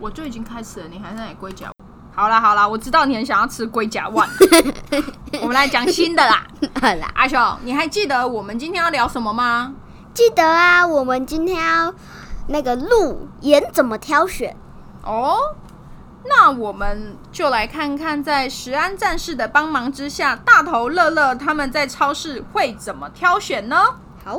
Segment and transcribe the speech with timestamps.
[0.00, 1.70] 我就已经开始了，你还在哪龟甲？
[2.14, 4.28] 好啦好啦，我知道你很想要吃龟甲万。
[5.40, 6.46] 我们来讲新的啦。
[6.80, 9.72] 好啦，阿雄，你还记得我们今天要聊什么吗？
[10.12, 11.92] 记得啊，我们今天要
[12.48, 14.56] 那个路盐怎么挑选
[15.02, 15.36] 哦。
[16.26, 23.76] 那我们就来看看，在石安战士的帮忙之下，大头乐乐他们在超市会怎么挑选呢？
[24.24, 24.38] 好。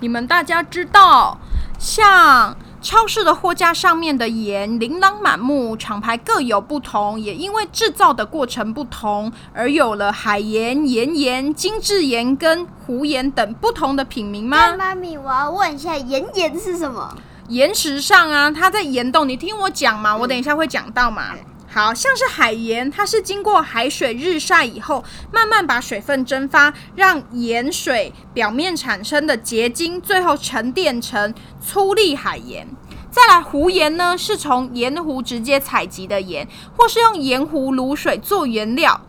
[0.00, 1.36] 你们大家知道，
[1.78, 14.76] 像超市的货架上面的盐琳琅满目，厂牌各有不同，也因为制造的过程不同，而有了海盐、岩盐、精制盐跟湖盐等不同的品名吗？
[14.76, 17.16] 妈咪，我要问一下，岩盐是什么？
[17.48, 21.34] 岩石上啊，它在岩洞，你听我讲嘛，我等一下会讲到嘛。
[21.70, 32.66] 好像是海盐，它是经过海水日晒以后，慢慢把水分蒸发，让盐水表面产生的结晶，最后沉淀成粗粒海盐。
[33.10, 39.00] 再来湖盐呢，是从盐湖直接采集的盐，或是用盐湖卤水做原料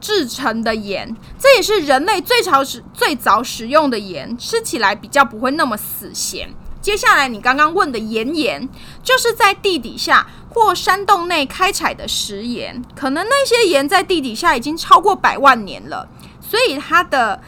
[0.00, 6.50] 制成的盐，这也是人类最早使最早使用的盐，吃起来比较不会那么死咸。
[6.82, 8.68] 接下来你刚刚问的岩盐，
[9.02, 16.08] 就是在地底下或山洞内开采的石盐，可能那些盐在地底下已经超过百万年了，
[16.40, 17.42] 所以它的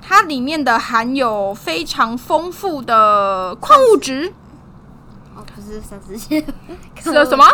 [0.00, 4.32] 它里面的含有非常丰富的矿物质。
[5.34, 6.40] 哦，不是三十线，
[7.02, 7.44] 是什么？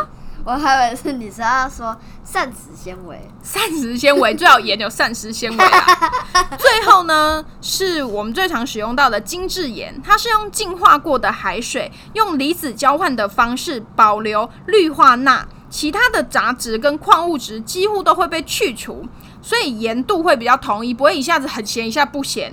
[0.45, 6.11] 我还以为是你是要说膳食纤维，膳食纤维最好盐有膳食纤维啊。
[6.59, 19.07] 最后呢，是我们最常使用到的精制盐，它是用净化过的海水，用离子交换的方式保留氯化钠，其他的杂质跟矿物质几乎都会被去除，
[19.41, 22.53] 所以盐度会比较统一，不会一下子很咸，一下不咸，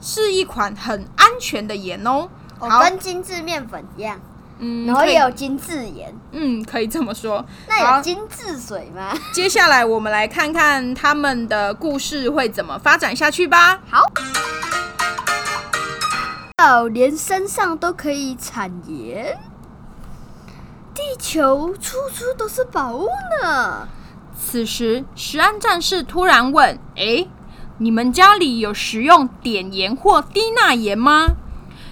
[0.00, 2.28] 是一款很安全的盐哦。
[2.58, 4.20] 好，跟精致面粉一样。
[4.60, 7.44] 嗯，然后也有精致盐，嗯，可以这么说。
[7.66, 9.12] 那有精致水吗？
[9.32, 13.80] 接下来我们来看看他们的故事会怎么发展下去吧。
[13.90, 14.04] 好，
[16.56, 19.38] 到，连山上都可以产盐，
[20.94, 23.08] 地球处处都是宝物
[23.42, 23.88] 呢。
[24.38, 27.26] 此时，石安战士突然问：“哎，
[27.78, 31.26] 你们家里有食用碘盐或低钠盐吗？”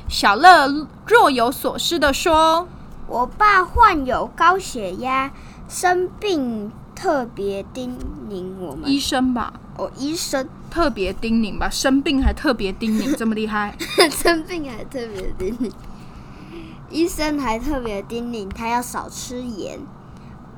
[0.09, 0.67] 小乐
[1.07, 2.67] 若有所思的说
[3.07, 5.31] ：“我爸患有高血压，
[5.69, 7.97] 生病特别叮
[8.29, 8.91] 咛我们。
[8.91, 9.53] 医生吧？
[9.77, 11.69] 哦，医生特别叮咛吧？
[11.69, 13.77] 生病还特别叮咛，这么厉害？
[14.11, 15.71] 生病还特别叮咛，
[16.89, 19.79] 医生还特别叮咛他要少吃盐，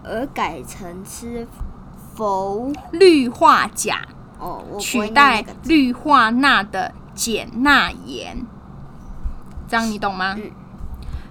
[0.04, 1.46] 而改成吃
[2.14, 4.06] 氟氯化钾
[4.38, 8.46] 哦，取代氯化钠的碱钠盐。”
[9.70, 10.34] 这样你懂吗？
[10.36, 10.50] 嗯。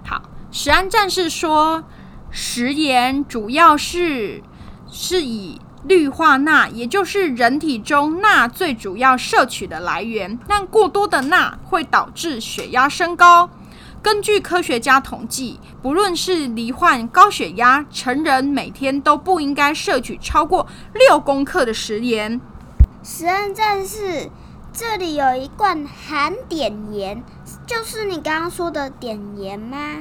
[0.02, 1.84] 好，石安战士说，
[2.30, 4.42] 食盐主要是
[4.90, 10.38] 是以氯化钠，也就是人体中钠最主要摄取的来源。
[10.48, 13.50] 但过多的钠会导致血压升高。
[14.00, 22.40] 根据科学家统计，不论是罹患高血压成人，每天都不应该摄取超过六公克的食盐。
[23.02, 24.30] 石安战士。
[24.72, 27.24] 这里有一罐含碘盐，
[27.70, 29.98] 就是你刚刚说的碘盐吗？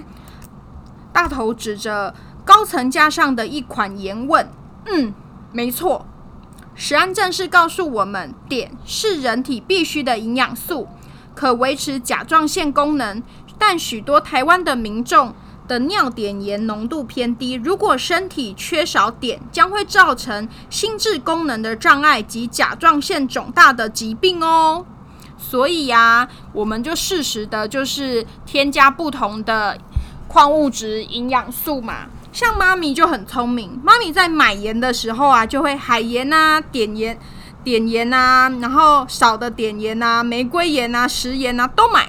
[1.14, 4.50] 大头指着高层架上的一款盐问
[4.92, 5.14] ：“嗯，
[5.52, 6.08] 没错。”
[6.74, 10.88] 食安战士告诉我们，碘是人体必需的营养素，
[11.36, 13.22] 可维持甲状腺功能，
[13.60, 15.36] 但许多台湾的民众。
[15.68, 24.84] 的尿碘盐浓度偏低，如果身体缺少碘，将会造成心智功能的障碍及甲状腺肿大的疾病哦。
[25.40, 29.78] 所以呀，我们就适时的，就是添加不同的
[30.28, 32.08] 矿物质、营养素嘛。
[32.32, 37.18] 像妈咪就很聪明，妈咪在买盐的时候啊，就会海盐啊、碘盐、
[37.64, 42.08] 碘盐啊，然后少的碘盐啊、玫瑰盐啊、食盐啊都买，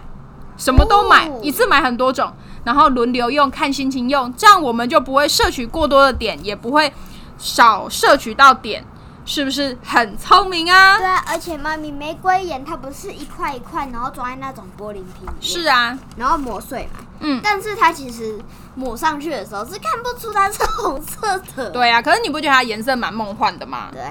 [0.59, 2.31] 什么都买，哦一次买很多种，
[2.65, 6.93] 然后轮流用，看心情用，这样我们就不会摄取过多的碘，也不会
[7.39, 8.85] 少摄取到碘，
[9.31, 10.99] 是不是很聪明啊？
[10.99, 16.99] 对啊，而且妈咪玫瑰盐它不是一块一块，然后装在那种玻璃瓶里面，是啊，然后磨碎嘛。
[17.21, 18.41] 嗯，但是它其实
[18.75, 21.71] 抹上去的时候是看不出它是红色的。
[21.71, 23.91] 对啊，可是你不觉得它颜色蛮梦幻的吗？
[23.93, 24.03] 对，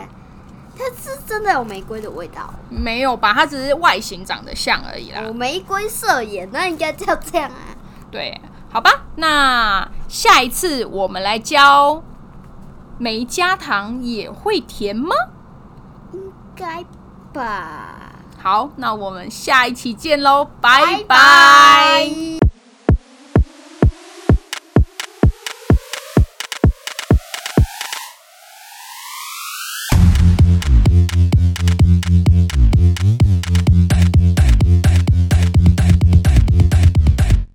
[0.77, 2.53] 它是真的有玫瑰的味道。
[2.69, 5.23] 没有吧，它只是外形长得像而已啦。
[5.25, 7.75] 哦，玫瑰色眼，那应该叫这样啊。
[8.09, 8.39] 对，
[8.71, 12.01] 好吧，那下一次我们来教
[12.99, 15.15] 没加糖也会甜吗？
[16.13, 16.19] 应
[16.55, 16.85] 该
[17.33, 18.11] 吧。
[18.37, 22.38] 好，那我们下一期见喽，拜拜拜